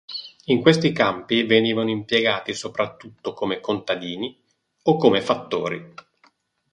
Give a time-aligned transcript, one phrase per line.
[0.45, 4.35] In questi campi venivano impiegati soprattutto come contadini
[4.81, 5.93] o come fattori.